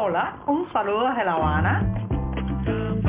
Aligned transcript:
Hola, 0.00 0.36
un 0.46 0.72
saludo 0.72 1.08
desde 1.08 1.24
La 1.24 1.32
Habana. 1.32 1.82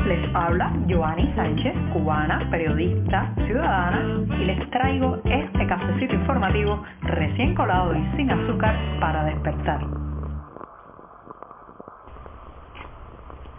Les 0.08 0.34
habla 0.34 0.72
Joanny 0.88 1.32
Sánchez, 1.36 1.72
cubana, 1.92 2.48
periodista, 2.50 3.32
ciudadana, 3.46 4.24
y 4.36 4.44
les 4.44 4.70
traigo 4.70 5.18
este 5.24 5.68
cafecito 5.68 6.16
informativo 6.16 6.82
recién 7.02 7.54
colado 7.54 7.94
y 7.94 8.16
sin 8.16 8.28
azúcar 8.32 8.74
para 8.98 9.22
despertar. 9.22 9.86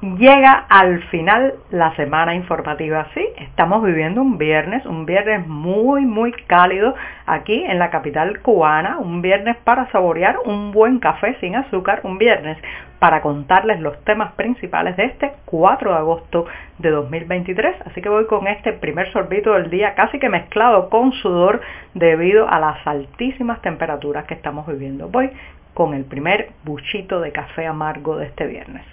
Llega 0.02 0.66
al 0.68 1.02
final 1.04 1.54
la 1.70 1.96
semana 1.96 2.36
informativa, 2.36 3.08
sí, 3.14 3.26
estamos 3.38 3.82
viviendo 3.82 4.22
un 4.22 4.38
viernes, 4.38 4.86
un 4.86 5.06
viernes 5.06 5.48
muy 5.48 6.06
muy 6.06 6.34
cálido 6.48 6.96
aquí 7.28 7.64
en 7.64 7.80
la 7.80 7.92
capital 7.92 8.42
cubana, 8.42 8.98
un 8.98 9.22
viernes 9.22 9.56
para 9.64 9.90
saborear 9.92 10.36
un 10.44 10.74
buen 10.74 11.00
café 11.00 11.38
sin 11.40 11.56
azúcar, 11.56 12.02
un 12.04 12.18
viernes 12.18 12.58
para 13.02 13.24
contarles 13.24 13.80
los 13.80 13.98
temas 14.04 14.34
principales 14.34 14.96
de 14.96 15.06
este 15.06 15.34
4 15.46 15.90
de 15.90 15.98
agosto 15.98 16.46
de 16.78 16.92
2023, 16.92 17.78
así 17.88 18.00
que 18.00 18.10
voy 18.10 18.28
con 18.28 18.46
este 18.46 18.74
primer 18.74 19.12
sorbito 19.12 19.54
del 19.54 19.72
día 19.72 19.96
casi 19.96 20.20
que 20.20 20.30
mezclado 20.30 20.88
con 20.92 21.12
sudor 21.14 21.62
debido 21.96 22.48
a 22.48 22.60
las 22.60 22.86
altísimas 22.86 23.60
temperaturas 23.64 24.26
que 24.26 24.36
estamos 24.36 24.68
viviendo. 24.68 25.08
Voy 25.08 25.32
con 25.74 25.96
el 25.96 26.06
primer 26.06 26.52
buchito 26.64 27.22
de 27.22 27.32
café 27.32 27.66
amargo 27.66 28.18
de 28.18 28.28
este 28.28 28.46
viernes. 28.46 28.86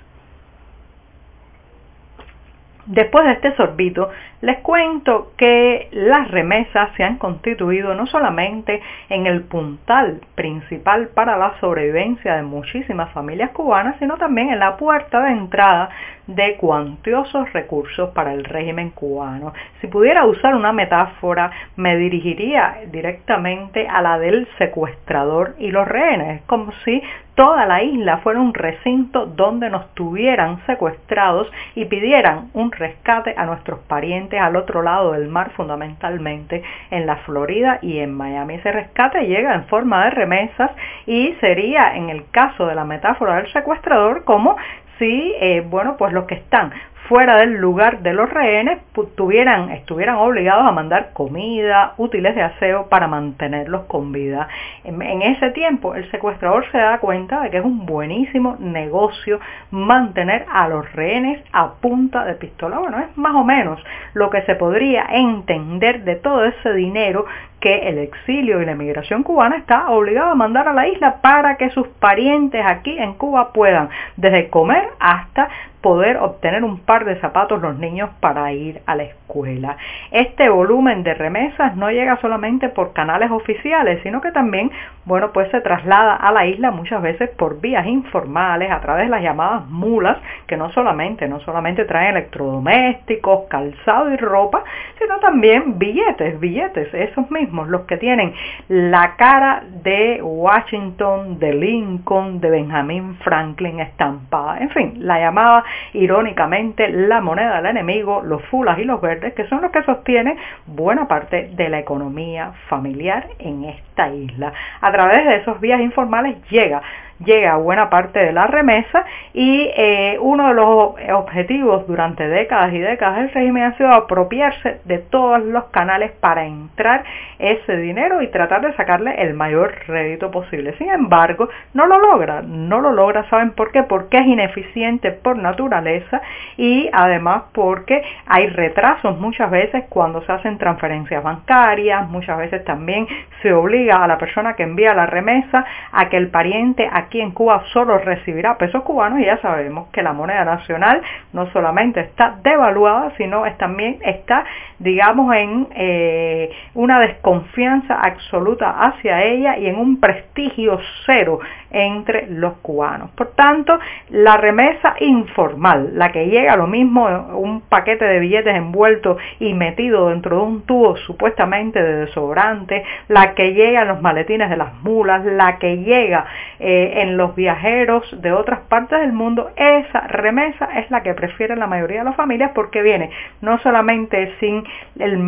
Después 2.87 3.27
de 3.27 3.33
este 3.33 3.55
sorbito, 3.57 4.09
les 4.41 4.59
cuento 4.59 5.33
que 5.37 5.89
las 5.91 6.31
remesas 6.31 6.91
se 6.97 7.03
han 7.03 7.19
constituido 7.19 7.95
no 7.95 8.07
solamente 8.07 8.81
en 9.09 9.27
el 9.27 9.43
puntal 9.43 10.21
principal 10.35 11.09
para 11.09 11.37
la 11.37 11.59
sobrevivencia 11.61 12.37
de 12.37 12.43
muchísimas 12.43 13.11
familias 13.13 13.51
cubanas, 13.51 13.97
sino 13.99 14.17
también 14.17 14.51
en 14.51 14.61
la 14.61 14.77
puerta 14.77 15.23
de 15.23 15.33
entrada 15.33 15.91
de 16.29 16.57
cuantiosos 16.57 17.53
recursos 17.53 18.11
para 18.11 18.35
el 18.35 18.45
régimen 18.45 18.91
cubano. 18.91 19.55
Si 19.81 19.87
pudiera 19.87 20.27
usar 20.27 20.55
una 20.55 20.73
metáfora, 20.73 21.51
me 21.77 21.97
dirigiría 21.97 22.81
directamente 22.93 23.89
a 23.89 24.03
la 24.03 24.19
del 24.19 24.47
secuestrador 24.59 25.55
y 25.59 25.71
los 25.71 25.89
rehenes, 25.89 26.43
como 26.43 26.71
si 26.85 27.03
toda 27.35 27.67
la 27.67 27.83
isla 27.83 28.19
fuera 28.19 28.41
un 28.41 28.53
recinto 28.53 29.25
donde 29.25 29.71
nos 29.71 29.95
tuvieran 29.95 30.61
secuestrados 30.67 31.51
y 31.75 31.87
pidieran 31.87 32.51
un 32.53 32.73
rescate 32.73 33.35
a 33.37 33.47
nuestros 33.47 33.79
parientes 33.81 34.28
al 34.37 34.57
otro 34.57 34.83
lado 34.83 35.13
del 35.13 35.29
mar, 35.29 35.53
fundamentalmente 35.53 36.65
en 36.91 37.07
la 37.07 37.19
Florida 37.19 37.79
y 37.83 37.99
en 38.01 38.13
Miami. 38.13 38.55
Ese 38.55 38.73
rescate 38.73 39.29
llega 39.29 39.55
en 39.55 39.67
forma 39.67 40.05
de 40.05 40.11
remesas 40.11 40.73
y 41.07 41.35
sería, 41.41 41.95
en 41.95 42.11
el 42.11 42.29
caso 42.33 42.67
de 42.67 42.75
la 42.75 42.85
metáfora 42.85 43.37
del 43.37 43.53
secuestrador, 43.53 44.25
como 44.25 44.57
si, 44.99 45.35
eh, 45.41 45.65
bueno, 45.65 45.97
pues 45.97 46.13
los 46.13 46.25
que 46.25 46.35
están 46.35 46.73
fuera 47.09 47.39
del 47.39 47.55
lugar 47.55 48.01
de 48.03 48.13
los 48.13 48.29
rehenes 48.29 48.79
tuvieran, 49.17 49.71
estuvieran 49.71 50.17
obligados 50.17 50.67
a 50.67 50.73
mandar 50.73 51.13
comida, 51.15 51.95
útiles 51.97 52.35
de 52.35 52.43
aseo 52.43 52.89
para 52.89 53.09
mantenerlos 53.09 53.87
con 53.87 54.13
vida. 54.13 54.47
En, 54.85 55.01
en, 55.01 55.23
ese 55.23 55.51
tiempo 55.51 55.95
el 55.95 56.11
secuestrador 56.11 56.71
se 56.71 56.79
da 56.79 56.99
cuenta 56.99 57.41
de 57.41 57.51
que 57.51 57.59
es 57.59 57.65
un 57.65 57.87
buenísimo 57.87 58.57
negocio 58.61 59.41
mantener 59.71 60.45
a 60.53 60.69
los 60.69 60.93
rehenes 60.93 61.43
a 61.53 61.73
punta 61.75 62.25
de 62.27 62.35
pistola. 62.35 62.79
Bueno, 62.79 62.99
es 62.99 63.17
más 63.17 63.35
o 63.35 63.45
menos 63.45 63.83
lo 64.13 64.29
que 64.29 64.43
se 64.43 64.55
podría 64.55 65.07
entender 65.11 66.05
de 66.05 66.17
todo 66.17 66.45
ese 66.45 66.75
dinero 66.75 67.25
que 67.61 67.89
el 67.89 67.99
exilio 67.99 68.63
y 68.63 68.67
la 68.67 68.73
emigración 68.73 69.23
cubana 69.23 69.57
está 69.57 69.91
obligado 69.91 70.31
a 70.31 70.35
mandar 70.35 70.69
a 70.69 70.73
la 70.73 70.89
isla 70.89 71.21
para 71.21 71.57
que 71.57 71.71
sus 71.71 71.89
parientes 71.89 72.65
aquí 72.65 72.97
en 72.99 73.15
Cuba 73.15 73.53
puedan 73.53 73.89
desde 74.17 74.49
comer 74.49 74.89
hasta 75.01 75.49
poder 75.81 76.17
obtener 76.17 76.65
un 76.65 76.81
par 76.81 77.05
de 77.05 77.21
zapatos 77.21 77.61
los 77.63 77.79
niños 77.79 78.11
para 78.21 78.53
ir 78.53 78.83
a 78.87 78.97
la 78.97 79.05
escuela. 79.05 79.77
Este 80.11 80.49
volumen 80.49 81.03
de 81.03 81.15
remesas 81.15 81.77
no 81.77 81.91
llega 81.91 82.21
solamente 82.21 82.69
por 82.69 82.93
canales 82.93 83.31
oficiales, 83.31 84.01
sino 84.03 84.21
que 84.21 84.33
también, 84.33 84.71
bueno, 85.05 85.31
pues 85.33 85.51
se 85.51 85.61
traslada 85.61 86.17
a 86.17 86.33
la 86.33 86.47
isla 86.47 86.71
muchas 86.71 87.01
veces 87.01 87.31
por 87.31 87.61
vías 87.61 87.87
informales, 87.87 88.71
a 88.71 88.81
través 88.81 89.05
de 89.05 89.11
las 89.11 89.23
llamadas 89.23 89.67
mulas, 89.69 90.19
que 90.47 90.57
no 90.57 90.71
solamente, 90.73 91.29
no 91.29 91.41
solamente 91.41 91.85
traen 91.85 92.17
electrodomésticos, 92.17 93.49
calzado 93.49 94.13
y 94.13 94.17
ropa, 94.17 94.65
sino 95.01 95.19
también 95.21 95.79
billetes, 95.79 96.41
billetes, 96.41 96.93
esos 96.93 97.31
mismos, 97.31 97.48
los 97.69 97.83
que 97.83 97.97
tienen 97.97 98.35
la 98.69 99.17
cara 99.17 99.63
de 99.83 100.21
Washington, 100.23 101.39
de 101.39 101.55
Lincoln, 101.55 102.41
de 102.41 102.51
Benjamin 102.51 103.17
Franklin 103.17 103.81
estampada. 103.81 104.59
En 104.59 104.71
fin, 104.71 104.95
la 104.99 105.19
llamada 105.19 105.65
irónicamente 105.93 106.89
la 106.89 107.21
moneda 107.21 107.57
del 107.57 107.67
enemigo, 107.67 108.23
los 108.23 108.43
fulas 108.47 108.79
y 108.79 108.85
los 108.85 109.01
verdes, 109.01 109.35
que 109.35 109.47
son 109.49 109.63
los 109.63 109.71
que 109.71 109.83
sostienen 109.83 110.37
buena 110.67 111.09
parte 111.09 111.51
de 111.55 111.69
la 111.69 111.79
economía 111.79 112.53
familiar 112.69 113.29
en 113.39 113.65
esta 113.65 114.11
isla. 114.11 114.53
A 114.81 114.93
través 114.93 115.25
de 115.27 115.37
esos 115.37 115.61
vías 115.61 115.81
informales 115.81 116.37
llega 116.51 116.83
llega 117.25 117.57
buena 117.57 117.91
parte 117.91 118.19
de 118.19 118.33
la 118.33 118.47
remesa 118.47 119.05
y 119.33 119.71
eh, 119.77 120.19
uno 120.21 120.49
de 120.49 120.55
los 120.55 120.95
objetivos 121.15 121.87
durante 121.87 122.29
décadas 122.29 122.73
y 122.73 122.79
décadas 122.79 123.17
del 123.17 123.33
régimen 123.33 123.65
ha 123.65 123.77
sido 123.77 123.91
apropiarse 123.93 124.81
de 124.85 124.99
todos 124.99 125.43
los 125.45 125.65
canales 125.67 126.13
para 126.13 126.45
entrar 126.45 127.05
ese 127.39 127.77
dinero 127.77 128.23
y 128.23 128.29
tratar 128.29 128.63
de 128.63 128.75
sacarle 128.75 129.15
el 129.23 129.35
mayor 129.35 129.75
rédito 129.87 130.31
posible. 130.31 130.75
Sin 130.79 130.91
embargo, 130.91 131.49
no 131.75 131.87
lo 131.87 131.99
logra, 131.99 132.43
no 132.43 132.81
lo 132.81 132.93
logra, 132.93 133.29
¿saben 133.29 133.53
por 133.53 133.73
qué? 133.73 133.83
Porque 133.83 134.19
es 134.19 134.27
ineficiente 134.27 135.13
por 135.13 135.37
naturaleza 135.39 136.21
y 136.57 136.89
además 136.93 137.45
porque 137.53 138.03
hay 138.27 138.49
retrasos 138.49 139.19
muchas 139.19 139.51
veces 139.51 139.85
cuando 139.89 140.23
se 140.23 140.33
hacen 140.33 140.59
transferencias 140.59 141.23
bancarias, 141.23 142.09
muchas 142.09 142.39
veces 142.39 142.65
también 142.65 143.07
se 143.43 143.53
obliga 143.53 144.03
a 144.03 144.07
la 144.07 144.19
persona 144.19 144.55
que 144.55 144.63
envía 144.63 144.95
la 144.95 145.07
remesa 145.07 145.65
a 145.93 146.09
que 146.09 146.17
el 146.17 146.29
pariente, 146.29 146.89
a 146.91 147.08
aquí 147.09 147.21
en 147.21 147.33
Cuba 147.33 147.65
solo 147.73 147.99
recibirá 147.99 148.59
pesos 148.59 148.83
cubanos 148.83 149.21
y 149.21 149.25
ya 149.25 149.39
sabemos 149.39 149.89
que 149.93 150.03
la 150.03 150.13
moneda 150.13 150.45
nacional 150.45 151.03
no 151.33 151.51
solamente 151.53 152.01
está 152.01 152.39
devaluada, 152.43 153.13
sino 153.17 153.47
es, 153.47 153.57
también 153.57 153.99
está, 154.03 154.45
digamos, 154.79 155.35
en 155.35 155.69
eh, 155.75 156.51
una 156.75 157.01
desconfianza 157.01 157.95
absoluta 157.95 158.71
hacia 158.81 159.25
ella 159.25 159.57
y 159.59 159.67
en 159.67 159.77
un 159.77 160.01
prestigio 160.01 160.79
cero 161.07 161.41
entre 161.71 162.27
los 162.29 162.55
cubanos. 162.59 163.11
Por 163.11 163.33
tanto, 163.33 163.79
la 164.11 164.37
remesa 164.37 164.95
informal, 165.01 165.91
la 165.95 166.13
que 166.13 166.27
llega 166.27 166.57
lo 166.57 166.67
mismo 166.67 167.07
un 167.35 167.63
paquete 167.63 168.05
de 168.05 168.21
billetes 168.21 168.55
envuelto 168.55 169.17
y 169.39 169.55
metido 169.55 170.09
dentro 170.09 170.37
de 170.37 170.43
un 170.43 170.63
tubo 170.63 170.97
supuestamente 170.99 171.83
de 171.83 172.07
desodorante, 172.07 172.85
la 173.09 173.35
que 173.35 173.55
llega 173.55 173.83
en 173.83 173.89
los 173.89 174.03
maletines 174.03 174.51
de 174.51 174.57
las 174.57 174.75
mulas, 174.83 175.25
la 175.25 175.59
que 175.59 175.79
llega 175.79 176.27
eh, 176.59 176.98
en 177.01 177.17
los 177.17 177.35
viajeros 177.35 178.05
de 178.21 178.33
otras 178.33 178.61
partes 178.69 179.01
del 179.01 179.13
mundo, 179.13 179.51
esa 179.57 180.01
remesa 180.09 180.67
es 180.81 180.91
la 180.91 181.03
que 181.03 181.15
prefieren 181.15 181.59
la 181.59 181.67
mayoría 181.67 182.01
de 182.01 182.05
las 182.05 182.17
familias 182.17 182.53
porque 182.55 182.83
viene 182.83 183.11
no 183.41 183.59
solamente 183.61 184.35
sin 184.41 184.65
el 184.99 185.19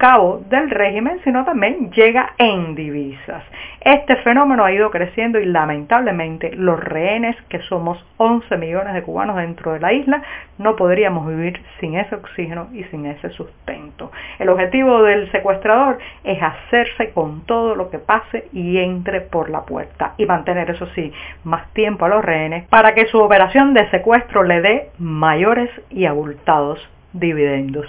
menoscabo 0.00 0.42
del 0.48 0.70
régimen, 0.70 1.20
sino 1.24 1.44
también 1.44 1.90
llega 1.92 2.32
en 2.38 2.74
divisas. 2.74 3.44
Este 3.82 4.16
fenómeno 4.16 4.64
ha 4.64 4.72
ido 4.72 4.90
creciendo 4.90 5.38
y 5.38 5.46
lamentablemente 5.46 6.52
los 6.54 6.78
rehenes, 6.80 7.36
que 7.48 7.60
somos 7.60 8.04
11 8.16 8.56
millones 8.56 8.94
de 8.94 9.02
cubanos 9.02 9.36
dentro 9.36 9.72
de 9.72 9.80
la 9.80 9.92
isla, 9.92 10.22
no 10.58 10.76
podríamos 10.76 11.26
vivir 11.26 11.60
sin 11.80 11.96
ese 11.96 12.14
oxígeno 12.14 12.68
y 12.72 12.84
sin 12.84 13.06
ese 13.06 13.30
sustento. 13.30 14.10
El 14.38 14.48
objetivo 14.48 15.02
del 15.02 15.30
secuestrador 15.32 15.98
es 16.24 16.42
hacerse 16.42 17.10
con 17.10 17.46
todo 17.46 17.74
lo 17.74 17.90
que 17.90 17.98
pase 17.98 18.48
y 18.52 18.78
entre 18.78 19.20
por 19.20 19.50
la 19.50 19.62
puerta 19.62 20.14
y 20.18 20.26
mantener, 20.26 20.70
eso 20.70 20.86
sí, 20.94 21.12
más 21.44 21.72
tiempo 21.72 22.04
a 22.04 22.08
los 22.08 22.24
rehenes 22.24 22.68
para 22.68 22.94
que 22.94 23.06
su 23.06 23.18
operación 23.18 23.74
de 23.74 23.88
secuestro 23.90 24.42
le 24.42 24.60
dé 24.60 24.88
mayores 24.98 25.70
y 25.90 26.06
abultados 26.06 26.86
dividendos. 27.12 27.86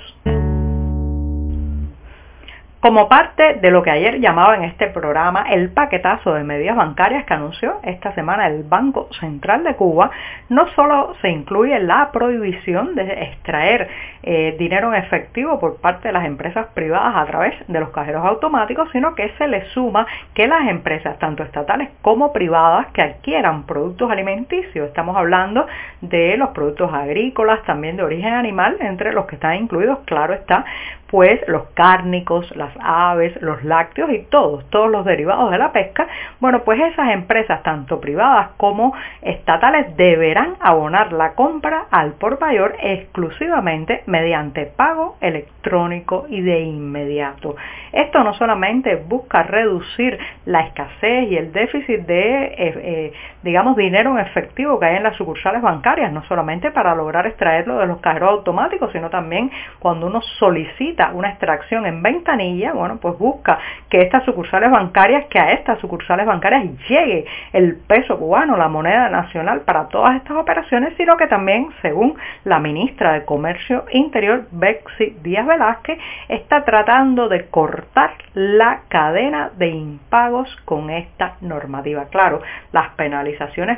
Como 2.81 3.07
parte 3.07 3.59
de 3.61 3.69
lo 3.69 3.83
que 3.83 3.91
ayer 3.91 4.19
llamaba 4.19 4.55
en 4.55 4.63
este 4.63 4.87
programa 4.87 5.45
el 5.51 5.69
paquetazo 5.69 6.33
de 6.33 6.43
medidas 6.43 6.75
bancarias 6.75 7.25
que 7.25 7.35
anunció 7.35 7.75
esta 7.83 8.11
semana 8.15 8.47
el 8.47 8.63
Banco 8.63 9.07
Central 9.19 9.63
de 9.63 9.75
Cuba, 9.75 10.09
no 10.49 10.67
solo 10.69 11.13
se 11.21 11.29
incluye 11.29 11.77
la 11.77 12.09
prohibición 12.11 12.95
de 12.95 13.03
extraer 13.03 13.87
eh, 14.23 14.55
dinero 14.57 14.91
en 14.91 15.03
efectivo 15.03 15.59
por 15.59 15.79
parte 15.79 16.07
de 16.07 16.13
las 16.13 16.25
empresas 16.25 16.69
privadas 16.73 17.15
a 17.17 17.25
través 17.27 17.53
de 17.67 17.79
los 17.79 17.89
cajeros 17.89 18.25
automáticos, 18.25 18.89
sino 18.91 19.13
que 19.13 19.29
se 19.37 19.47
le 19.47 19.65
suma 19.75 20.07
que 20.33 20.47
las 20.47 20.67
empresas, 20.67 21.19
tanto 21.19 21.43
estatales 21.43 21.89
como 22.01 22.33
privadas, 22.33 22.87
que 22.93 23.03
adquieran 23.03 23.67
productos 23.67 24.09
alimenticios, 24.09 24.87
estamos 24.87 25.15
hablando 25.15 25.67
de 26.01 26.35
los 26.35 26.49
productos 26.49 26.91
agrícolas, 26.91 27.61
también 27.61 27.95
de 27.95 28.01
origen 28.01 28.33
animal, 28.33 28.77
entre 28.79 29.13
los 29.13 29.27
que 29.27 29.35
están 29.35 29.55
incluidos, 29.57 29.99
claro 30.05 30.33
está, 30.33 30.65
pues 31.11 31.41
los 31.47 31.63
cárnicos, 31.73 32.55
las 32.55 32.71
aves, 32.79 33.39
los 33.41 33.63
lácteos 33.65 34.09
y 34.11 34.19
todos, 34.29 34.67
todos 34.69 34.89
los 34.89 35.03
derivados 35.03 35.51
de 35.51 35.57
la 35.57 35.73
pesca, 35.73 36.07
bueno, 36.39 36.63
pues 36.63 36.79
esas 36.79 37.11
empresas, 37.11 37.61
tanto 37.63 37.99
privadas 37.99 38.51
como 38.55 38.93
estatales, 39.21 39.95
deberán 39.97 40.55
abonar 40.61 41.11
la 41.11 41.33
compra 41.33 41.87
al 41.91 42.13
por 42.13 42.39
mayor 42.39 42.75
exclusivamente 42.81 44.03
mediante 44.05 44.65
pago 44.65 45.17
electrónico 45.19 46.27
y 46.29 46.41
de 46.41 46.61
inmediato. 46.61 47.57
Esto 47.91 48.23
no 48.23 48.33
solamente 48.35 48.95
busca 48.95 49.43
reducir 49.43 50.17
la 50.45 50.61
escasez 50.61 51.29
y 51.29 51.35
el 51.35 51.51
déficit 51.51 52.05
de, 52.05 52.43
eh, 52.45 52.53
eh, 52.57 53.13
digamos, 53.43 53.75
dinero 53.75 54.11
en 54.11 54.25
efectivo 54.25 54.79
que 54.79 54.85
hay 54.85 54.97
en 54.97 55.03
las 55.03 55.15
sucursales 55.15 55.61
bancarias, 55.61 56.11
no 56.11 56.23
solamente 56.25 56.71
para 56.71 56.95
lograr 56.95 57.25
extraerlo 57.27 57.77
de 57.79 57.87
los 57.87 57.99
cajeros 57.99 58.29
automáticos, 58.29 58.91
sino 58.91 59.09
también 59.09 59.51
cuando 59.79 60.07
uno 60.07 60.21
solicita 60.39 61.11
una 61.13 61.29
extracción 61.29 61.85
en 61.85 62.01
ventanilla, 62.03 62.73
bueno, 62.73 62.97
pues 63.01 63.17
busca 63.17 63.59
que 63.89 64.01
estas 64.01 64.23
sucursales 64.25 64.71
bancarias, 64.71 65.25
que 65.25 65.39
a 65.39 65.51
estas 65.51 65.79
sucursales 65.79 66.25
bancarias 66.25 66.65
llegue 66.87 67.25
el 67.53 67.77
peso 67.87 68.17
cubano, 68.17 68.57
la 68.57 68.67
moneda 68.67 69.09
nacional 69.09 69.61
para 69.61 69.87
todas 69.87 70.15
estas 70.15 70.37
operaciones, 70.37 70.93
sino 70.97 71.17
que 71.17 71.27
también, 71.27 71.69
según 71.81 72.15
la 72.43 72.59
ministra 72.59 73.13
de 73.13 73.25
Comercio 73.25 73.85
Interior, 73.91 74.45
Bexy 74.51 75.17
Díaz 75.23 75.45
Velázquez, 75.45 75.97
está 76.29 76.63
tratando 76.63 77.27
de 77.27 77.45
cortar 77.47 78.11
la 78.33 78.81
cadena 78.87 79.51
de 79.57 79.67
impagos 79.69 80.49
con 80.65 80.89
esta 80.89 81.35
normativa. 81.41 82.05
Claro, 82.05 82.41
las 82.71 82.91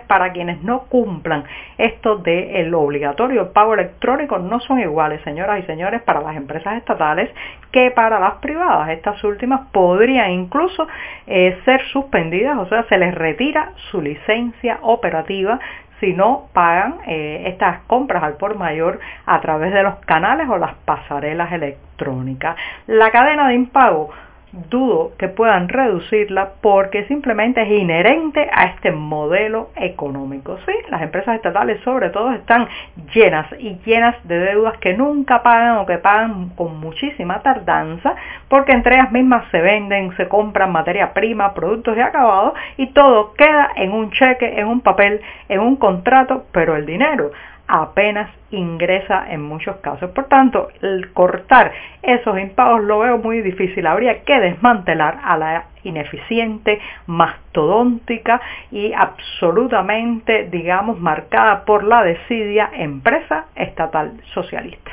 para 0.07 0.31
quienes 0.31 0.61
no 0.63 0.83
cumplan 0.83 1.43
esto 1.77 2.17
del 2.17 2.73
obligatorio 2.73 3.53
pago 3.53 3.73
electrónico 3.73 4.39
no 4.39 4.59
son 4.59 4.79
iguales, 4.79 5.21
señoras 5.23 5.59
y 5.63 5.63
señores, 5.63 6.01
para 6.01 6.21
las 6.21 6.35
empresas 6.35 6.75
estatales 6.77 7.29
que 7.71 7.91
para 7.91 8.19
las 8.19 8.35
privadas. 8.35 8.89
Estas 8.89 9.23
últimas 9.23 9.61
podrían 9.71 10.31
incluso 10.31 10.87
eh, 11.27 11.57
ser 11.65 11.81
suspendidas, 11.87 12.57
o 12.57 12.67
sea, 12.67 12.83
se 12.89 12.97
les 12.97 13.13
retira 13.13 13.71
su 13.91 14.01
licencia 14.01 14.79
operativa 14.81 15.59
si 15.99 16.13
no 16.13 16.49
pagan 16.53 16.97
eh, 17.07 17.43
estas 17.47 17.81
compras 17.83 18.23
al 18.23 18.33
por 18.33 18.57
mayor 18.57 18.99
a 19.25 19.39
través 19.39 19.71
de 19.71 19.83
los 19.83 19.95
canales 20.05 20.49
o 20.49 20.57
las 20.57 20.73
pasarelas 20.85 21.51
electrónicas. 21.53 22.57
La 22.87 23.09
cadena 23.11 23.47
de 23.47 23.55
impago 23.55 24.09
dudo 24.69 25.13
que 25.17 25.29
puedan 25.29 25.67
reducirla 25.67 26.51
porque 26.61 27.05
simplemente 27.05 27.61
es 27.63 27.81
inherente 27.81 28.49
a 28.53 28.65
este 28.65 28.91
modelo 28.91 29.69
económico. 29.75 30.57
Sí, 30.65 30.73
las 30.89 31.01
empresas 31.01 31.35
estatales 31.35 31.81
sobre 31.83 32.11
todo 32.11 32.31
están 32.31 32.67
llenas 33.13 33.47
y 33.57 33.79
llenas 33.83 34.15
de 34.27 34.39
deudas 34.39 34.77
que 34.77 34.93
nunca 34.93 35.41
pagan 35.41 35.77
o 35.77 35.85
que 35.87 35.97
pagan 35.97 36.49
con 36.49 36.79
muchísima 36.79 37.41
tardanza 37.41 38.15
porque 38.47 38.73
entre 38.73 38.95
ellas 38.95 39.11
mismas 39.11 39.45
se 39.49 39.59
venden, 39.59 40.15
se 40.17 40.27
compran 40.27 40.71
materia 40.71 41.13
prima, 41.13 41.53
productos 41.55 41.95
de 41.95 42.03
acabado 42.03 42.53
y 42.77 42.87
todo 42.93 43.33
queda 43.33 43.71
en 43.75 43.91
un 43.91 44.11
cheque, 44.11 44.59
en 44.59 44.67
un 44.67 44.81
papel, 44.81 45.19
en 45.49 45.59
un 45.61 45.77
contrato, 45.77 46.45
pero 46.51 46.75
el 46.75 46.85
dinero 46.85 47.31
apenas 47.67 48.29
ingresa 48.51 49.31
en 49.31 49.41
muchos 49.41 49.77
casos. 49.77 50.11
Por 50.11 50.25
tanto, 50.25 50.69
el 50.81 51.11
cortar 51.13 51.71
esos 52.01 52.37
impagos 52.37 52.83
lo 52.83 52.99
veo 52.99 53.17
muy 53.17 53.41
difícil. 53.41 53.87
Habría 53.87 54.23
que 54.23 54.39
desmantelar 54.39 55.19
a 55.23 55.37
la 55.37 55.65
ineficiente, 55.83 56.79
mastodóntica 57.07 58.41
y 58.71 58.93
absolutamente, 58.93 60.49
digamos, 60.49 60.99
marcada 60.99 61.65
por 61.65 61.83
la 61.83 62.03
desidia 62.03 62.69
empresa 62.73 63.45
estatal 63.55 64.13
socialista. 64.33 64.91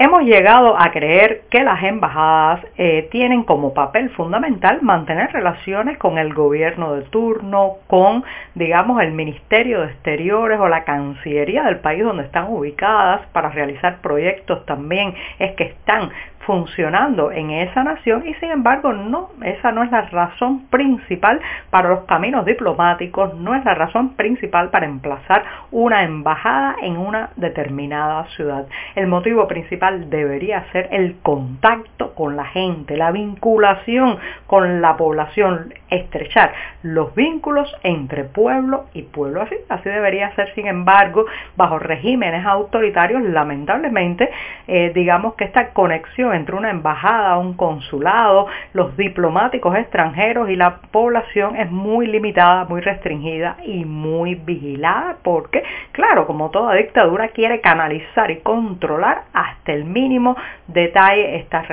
Hemos 0.00 0.22
llegado 0.22 0.80
a 0.80 0.92
creer 0.92 1.42
que 1.50 1.64
las 1.64 1.82
embajadas 1.82 2.64
eh, 2.76 3.08
tienen 3.10 3.42
como 3.42 3.74
papel 3.74 4.10
fundamental 4.10 4.80
mantener 4.80 5.32
relaciones 5.32 5.98
con 5.98 6.18
el 6.18 6.34
gobierno 6.34 6.94
de 6.94 7.02
turno, 7.02 7.78
con, 7.88 8.22
digamos, 8.54 9.02
el 9.02 9.10
Ministerio 9.10 9.80
de 9.80 9.86
Exteriores 9.88 10.60
o 10.60 10.68
la 10.68 10.84
Cancillería 10.84 11.64
del 11.64 11.80
país 11.80 12.04
donde 12.04 12.22
están 12.22 12.46
ubicadas 12.48 13.26
para 13.32 13.48
realizar 13.48 14.00
proyectos 14.00 14.64
también, 14.66 15.16
es 15.40 15.56
que 15.56 15.64
están 15.64 16.10
funcionando 16.48 17.30
en 17.30 17.50
esa 17.50 17.84
nación 17.84 18.26
y 18.26 18.32
sin 18.36 18.50
embargo 18.50 18.94
no, 18.94 19.28
esa 19.42 19.70
no 19.70 19.82
es 19.82 19.90
la 19.90 20.00
razón 20.00 20.66
principal 20.68 21.42
para 21.68 21.90
los 21.90 22.04
caminos 22.06 22.46
diplomáticos, 22.46 23.34
no 23.34 23.54
es 23.54 23.62
la 23.66 23.74
razón 23.74 24.14
principal 24.14 24.70
para 24.70 24.86
emplazar 24.86 25.44
una 25.70 26.04
embajada 26.04 26.76
en 26.80 26.96
una 26.96 27.28
determinada 27.36 28.24
ciudad. 28.34 28.66
El 28.94 29.08
motivo 29.08 29.46
principal 29.46 30.08
debería 30.08 30.64
ser 30.72 30.88
el 30.90 31.18
contacto 31.20 32.07
con 32.18 32.34
la 32.34 32.46
gente, 32.46 32.96
la 32.96 33.12
vinculación 33.12 34.18
con 34.48 34.80
la 34.82 34.96
población, 34.96 35.72
estrechar 35.88 36.52
los 36.82 37.14
vínculos 37.14 37.72
entre 37.84 38.24
pueblo 38.24 38.86
y 38.92 39.02
pueblo. 39.02 39.42
Así, 39.42 39.54
así 39.68 39.88
debería 39.88 40.34
ser, 40.34 40.52
sin 40.56 40.66
embargo, 40.66 41.26
bajo 41.54 41.78
regímenes 41.78 42.44
autoritarios, 42.44 43.22
lamentablemente, 43.22 44.28
eh, 44.66 44.90
digamos 44.96 45.34
que 45.34 45.44
esta 45.44 45.68
conexión 45.68 46.34
entre 46.34 46.56
una 46.56 46.70
embajada, 46.70 47.38
un 47.38 47.54
consulado, 47.54 48.48
los 48.72 48.96
diplomáticos 48.96 49.76
extranjeros 49.76 50.50
y 50.50 50.56
la 50.56 50.78
población 50.90 51.54
es 51.54 51.70
muy 51.70 52.08
limitada, 52.08 52.64
muy 52.64 52.80
restringida 52.80 53.58
y 53.64 53.84
muy 53.84 54.34
vigilada 54.34 55.18
porque, 55.22 55.62
claro, 55.92 56.26
como 56.26 56.50
toda 56.50 56.74
dictadura 56.74 57.28
quiere 57.28 57.60
canalizar 57.60 58.28
y 58.32 58.38
controlar 58.38 59.22
hasta 59.32 59.72
el 59.72 59.84
mínimo 59.84 60.36
detalle 60.66 61.36
estas 61.36 61.68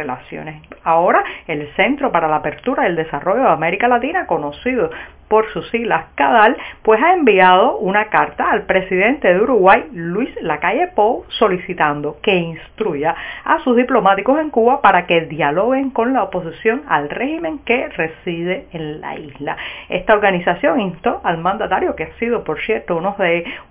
Ahora, 0.84 1.24
el 1.48 1.68
Centro 1.76 2.12
para 2.12 2.28
la 2.28 2.38
Apertura 2.38 2.84
y 2.84 2.88
el 2.88 2.96
Desarrollo 2.96 3.44
de 3.44 3.50
América 3.50 3.88
Latina, 3.88 4.28
conocido 4.28 4.90
por 5.28 5.52
sus 5.52 5.68
siglas 5.72 6.06
CADAL, 6.14 6.56
pues 6.84 7.02
ha 7.02 7.14
enviado 7.14 7.78
una 7.80 8.10
carta 8.10 8.52
al 8.52 8.64
presidente 8.68 9.34
de 9.34 9.42
Uruguay, 9.42 9.86
Luis 9.92 10.30
Lacalle 10.42 10.90
Pou, 10.96 11.26
solicitando 11.30 12.18
que 12.22 12.36
instruya 12.36 13.16
a 13.44 13.60
sus 13.62 13.76
diplomáticos 13.76 14.40
en 14.40 14.52
Cuba 14.52 14.82
para 14.82 15.08
que 15.08 15.22
dialoguen 15.22 15.90
con 15.90 16.14
la 16.14 16.24
oposición 16.24 16.84
al 16.88 17.10
régimen 17.10 17.58
que 17.66 17.88
reside 17.90 18.68
en 18.72 19.02
la 19.02 19.18
isla. 19.18 19.58
Esta 19.90 20.14
organización 20.14 20.80
instó 20.80 21.22
al 21.24 21.40
mandatario, 21.40 21.96
que 21.96 22.04
ha 22.04 22.14
sido, 22.20 22.44
por 22.44 22.62
cierto, 22.62 22.96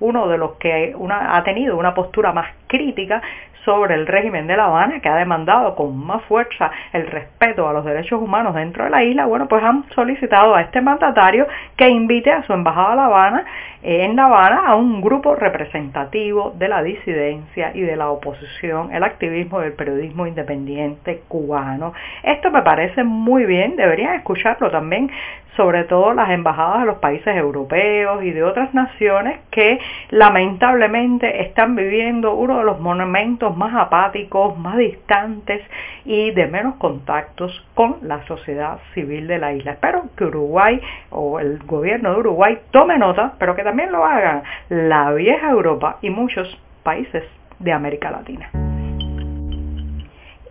uno 0.01 0.27
de 0.27 0.39
los 0.39 0.53
que 0.55 0.93
ha 1.09 1.45
tenido 1.45 1.77
una 1.77 1.95
postura 1.95 2.33
más 2.33 2.49
crítica 2.67 3.23
sobre 3.65 3.95
el 3.95 4.07
régimen 4.07 4.47
de 4.47 4.57
La 4.57 4.67
Habana, 4.67 5.01
que 5.01 5.09
ha 5.09 5.17
demandado 5.17 5.75
con 5.75 5.97
más 5.97 6.23
fuerza 6.25 6.71
el 6.93 7.07
respeto 7.07 7.69
a 7.69 7.73
los 7.73 7.85
derechos 7.85 8.21
humanos 8.21 8.55
dentro 8.55 8.85
de 8.85 8.91
la 8.91 9.03
isla, 9.03 9.27
bueno, 9.27 9.49
pues 9.49 9.63
han 9.63 9.85
solicitado 9.95 10.55
a 10.55 10.63
este 10.63 10.81
mandatario 10.81 11.47
que 11.77 11.89
invite 11.89 12.31
a 12.31 12.43
su 12.43 12.53
embajada 12.53 12.93
a 12.93 12.97
La 12.97 13.05
Habana, 13.07 13.45
eh, 13.83 14.05
en 14.05 14.17
La 14.17 14.27
Habana, 14.27 14.67
a 14.67 14.75
un 14.77 15.01
grupo 15.01 15.35
representativo 15.35 16.55
de 16.57 16.69
la 16.69 16.83
disidencia 16.83 17.73
y 17.75 17.81
de 17.81 17.97
la 17.97 18.11
oposición, 18.11 18.95
el 18.95 19.03
activismo 19.03 19.61
del 19.61 19.73
periodismo 19.73 20.27
independiente 20.27 21.23
cubano. 21.29 21.93
Esto 22.23 22.51
me 22.51 22.63
parece 22.63 23.05
muy 23.05 23.45
bien, 23.47 23.77
deberían 23.77 24.15
escucharlo 24.15 24.71
también 24.71 25.11
sobre 25.57 25.85
todo 25.85 26.13
las 26.15 26.31
embajadas 26.31 26.81
de 26.81 26.87
los 26.87 26.99
países 26.99 27.37
europeos 27.37 28.23
y 28.25 28.31
de 28.31 28.43
otras 28.43 28.75
naciones 28.75 29.39
que 29.51 29.79
lamentablemente 30.15 31.43
están 31.43 31.75
viviendo 31.75 32.35
uno 32.35 32.59
de 32.59 32.65
los 32.65 32.79
momentos 32.79 33.57
más 33.57 33.75
apáticos, 33.75 34.57
más 34.57 34.77
distantes 34.77 35.61
y 36.05 36.31
de 36.31 36.47
menos 36.47 36.77
contactos 36.77 37.51
con 37.75 37.97
la 38.03 38.25
sociedad 38.27 38.79
civil 38.95 39.27
de 39.27 39.39
la 39.39 39.53
isla. 39.55 39.73
Espero 39.73 40.05
que 40.17 40.27
Uruguay 40.27 40.81
o 41.11 41.41
el 41.41 41.59
gobierno 41.65 42.13
de 42.13 42.21
Uruguay 42.21 42.59
tome 42.71 42.97
nota, 42.97 43.35
pero 43.41 43.57
que 43.57 43.65
también 43.65 43.91
lo 43.91 44.05
hagan 44.05 44.45
la 44.69 45.11
vieja 45.13 45.51
Europa 45.51 45.99
y 46.01 46.11
muchos 46.11 46.47
países 46.85 47.25
de 47.59 47.73
América 47.73 48.13
Latina. 48.13 48.64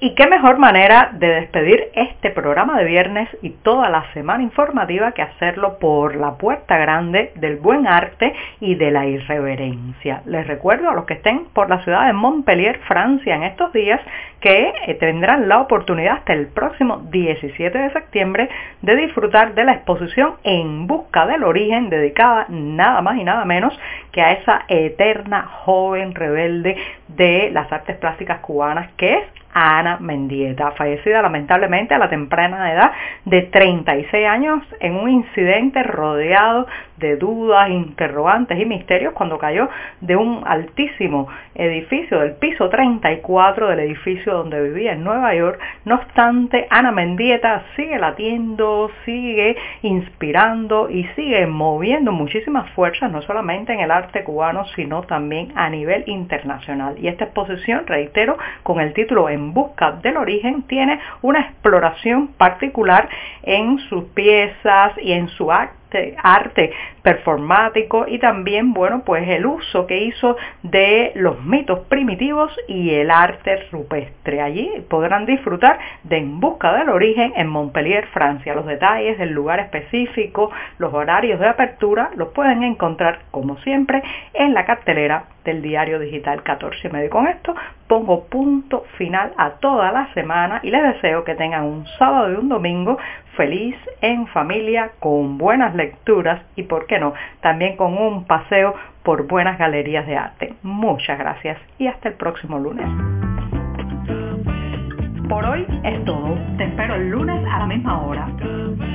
Y 0.04 0.16
qué 0.16 0.28
mejor 0.28 0.58
manera 0.58 1.12
de 1.14 1.28
despedir 1.28 1.88
este 1.94 2.30
programa 2.30 2.78
de 2.78 2.84
viernes 2.84 3.30
y 3.42 3.52
toda 3.52 3.90
la 3.90 4.12
semana 4.12 4.44
informativa 4.44 5.14
que 5.14 5.22
hacerlo 5.22 5.80
por 5.80 6.18
la 6.18 6.34
puerta 6.34 6.78
grande 6.78 7.32
del 7.36 7.56
buen 7.56 7.88
arte 7.88 8.34
y 8.60 8.76
de 8.76 8.92
la 8.92 9.06
irreverencia. 9.06 10.22
Les 10.26 10.46
recuerdo 10.46 10.90
a 10.90 10.94
los 10.94 11.06
que 11.06 11.14
estén 11.14 11.46
por 11.54 11.70
la 11.70 11.82
ciudad 11.86 12.06
de 12.06 12.12
Montpellier, 12.12 12.80
Francia, 12.80 13.34
en 13.34 13.44
estos 13.44 13.72
días, 13.72 14.02
que 14.42 14.74
eh, 14.88 14.94
tendrán 14.96 15.48
la 15.48 15.62
oportunidad 15.62 16.16
hasta 16.16 16.34
el 16.34 16.48
próximo 16.48 16.98
17 17.10 17.78
de 17.78 17.94
septiembre 17.94 18.50
de 18.82 18.98
disfrutar 18.98 19.54
de 19.54 19.64
la 19.64 19.76
exposición 19.76 20.34
En 20.44 20.86
Busca 20.86 21.26
del 21.28 21.46
Origen, 21.46 21.90
dedicada 21.90 22.48
nada 22.50 23.02
más 23.02 23.18
y 23.18 23.24
nada 23.24 23.46
menos 23.46 23.74
que 24.12 24.22
a 24.22 24.34
esa 24.34 24.66
eterna 24.68 25.44
joven 25.44 26.14
rebelde 26.14 26.76
de 27.08 27.52
las 27.54 27.72
artes 27.72 27.96
plásticas 27.96 28.40
cubanas 28.40 28.92
que 28.98 29.14
es 29.14 29.43
Ana 29.54 29.98
Mendieta, 30.00 30.72
fallecida 30.72 31.22
lamentablemente 31.22 31.94
a 31.94 31.98
la 31.98 32.10
temprana 32.10 32.72
edad 32.72 32.92
de 33.26 33.44
36 33.44 34.26
años 34.26 34.62
en 34.80 34.96
un 34.96 35.10
incidente 35.10 35.84
rodeado 35.84 36.68
de 36.98 37.18
dudas, 37.18 37.70
interrogantes 37.70 38.60
y 38.60 38.66
misterios 38.66 39.14
cuando 39.14 39.38
cayó 39.38 39.70
de 40.02 40.16
un 40.16 40.44
altísimo 40.46 41.28
edificio, 41.56 42.20
del 42.20 42.34
piso 42.34 42.70
34 42.70 43.68
del 43.70 43.80
edificio 43.80 44.34
donde 44.34 44.62
vivía 44.64 44.94
en 44.94 45.04
Nueva 45.04 45.36
York. 45.36 45.60
No 45.86 45.96
obstante, 45.96 46.68
Ana 46.70 46.92
Mendieta 46.92 47.64
sigue 47.76 48.00
latiendo, 48.00 48.90
sigue 49.06 49.58
inspirando 49.82 50.90
y 50.90 51.04
sigue 51.16 51.46
moviendo 51.46 52.12
muchísimas 52.12 52.70
fuerzas, 52.72 53.12
no 53.12 53.22
solamente 53.22 53.74
en 53.74 53.82
el 53.82 53.92
arte 53.92 54.24
cubano, 54.24 54.66
sino 54.76 55.02
también 55.04 55.52
a 55.56 55.70
nivel 55.70 56.04
internacional. 56.08 56.96
Y 57.00 57.08
esta 57.08 57.26
exposición, 57.26 57.86
reitero, 57.86 58.38
con 58.64 58.80
el 58.80 58.94
título 58.94 59.30
En 59.30 59.43
busca 59.52 59.92
del 59.92 60.18
origen, 60.18 60.64
tiene 60.64 61.00
una 61.22 61.42
exploración 61.42 62.28
particular 62.38 63.10
en 63.42 63.80
sus 63.90 64.06
piezas 64.14 64.94
y 65.02 65.12
en 65.12 65.28
su 65.30 65.52
acto 65.52 65.83
este 65.94 66.16
arte 66.22 66.72
performático 67.02 68.06
y 68.08 68.18
también, 68.20 68.74
bueno, 68.74 69.04
pues 69.06 69.28
el 69.28 69.46
uso 69.46 69.86
que 69.86 70.04
hizo 70.04 70.38
de 70.64 71.12
los 71.16 71.44
mitos 71.44 71.80
primitivos 71.88 72.52
y 72.68 72.92
el 72.92 73.12
arte 73.12 73.68
rupestre. 73.72 74.42
Allí 74.42 74.70
podrán 74.90 75.26
disfrutar 75.26 75.78
de 76.04 76.18
En 76.18 76.40
Busca 76.40 76.74
del 76.74 76.90
Origen 76.90 77.34
en 77.36 77.48
Montpellier, 77.48 78.08
Francia. 78.08 78.56
Los 78.56 78.66
detalles 78.66 79.18
del 79.18 79.32
lugar 79.32 79.60
específico, 79.60 80.52
los 80.78 80.94
horarios 80.94 81.40
de 81.40 81.48
apertura, 81.48 82.12
los 82.16 82.30
pueden 82.30 82.64
encontrar, 82.64 83.20
como 83.32 83.58
siempre, 83.58 84.02
en 84.34 84.54
la 84.54 84.66
cartelera 84.66 85.26
del 85.44 85.62
diario 85.62 86.00
digital 86.00 86.42
14 86.42 86.88
y 86.88 86.92
medio. 86.92 87.10
Con 87.10 87.28
esto 87.28 87.54
pongo 87.88 88.26
punto 88.26 88.86
final 88.98 89.34
a 89.38 89.52
toda 89.60 89.92
la 89.92 90.14
semana 90.14 90.62
y 90.64 90.72
les 90.72 90.82
deseo 90.82 91.24
que 91.24 91.36
tengan 91.36 91.66
un 91.66 91.86
sábado 92.00 92.32
y 92.32 92.36
un 92.36 92.50
domingo 92.50 92.98
feliz 93.36 93.76
en 94.02 94.28
familia 94.28 94.92
con 95.00 95.38
buenas 95.38 95.76
lecturas 95.86 96.42
y, 96.56 96.64
por 96.64 96.86
qué 96.88 97.00
no, 97.00 97.14
también 97.42 97.76
con 97.76 97.98
un 97.98 98.26
paseo 98.26 98.76
por 99.04 99.28
buenas 99.28 99.58
galerías 99.58 100.08
de 100.08 100.16
arte. 100.16 100.54
Muchas 100.64 101.20
gracias 101.20 101.58
y 101.78 101.88
hasta 101.88 102.10
el 102.10 102.16
próximo 102.16 102.58
lunes. 102.58 102.88
Por 105.30 105.46
hoy 105.46 105.66
es 105.84 106.06
todo. 106.06 106.38
Te 106.58 106.66
espero 106.66 106.96
el 106.96 107.10
lunes 107.10 107.44
a 107.52 107.60
la 107.60 107.66
misma 107.66 108.02
hora. 108.02 108.28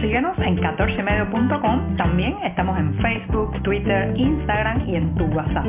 Síguenos 0.01 0.39
en 0.39 0.57
14medio.com. 0.59 1.97
También 1.97 2.37
estamos 2.45 2.79
en 2.79 2.95
Facebook, 3.01 3.63
Twitter, 3.63 4.13
Instagram 4.17 4.89
y 4.89 4.97
en 4.97 5.15
tu 5.17 5.25
WhatsApp. 5.27 5.67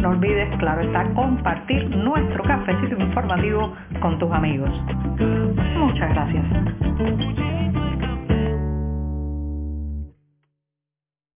No 0.00 0.10
olvides, 0.10 0.48
claro 0.58 0.80
está, 0.80 1.04
compartir 1.14 1.88
nuestro 1.90 2.42
cafecito 2.44 2.96
informativo 2.98 3.74
con 4.00 4.18
tus 4.18 4.32
amigos. 4.32 4.70
Muchas 5.76 6.10
gracias. 6.10 7.59